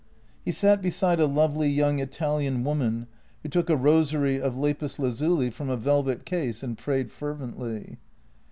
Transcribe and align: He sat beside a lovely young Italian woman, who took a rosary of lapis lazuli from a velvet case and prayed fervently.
He 0.43 0.51
sat 0.51 0.81
beside 0.81 1.19
a 1.19 1.27
lovely 1.27 1.69
young 1.69 1.99
Italian 1.99 2.63
woman, 2.63 3.05
who 3.43 3.49
took 3.49 3.69
a 3.69 3.75
rosary 3.77 4.41
of 4.41 4.57
lapis 4.57 4.97
lazuli 4.97 5.51
from 5.51 5.69
a 5.69 5.77
velvet 5.77 6.25
case 6.25 6.63
and 6.63 6.75
prayed 6.75 7.11
fervently. 7.11 7.99